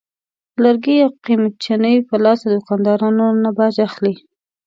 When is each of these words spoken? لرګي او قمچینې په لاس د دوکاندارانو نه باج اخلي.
لرګي 0.63 0.97
او 1.05 1.11
قمچینې 1.25 1.93
په 2.07 2.15
لاس 2.23 2.39
د 2.43 2.47
دوکاندارانو 2.53 3.25
نه 3.43 3.49
باج 3.57 3.75
اخلي. 3.87 4.15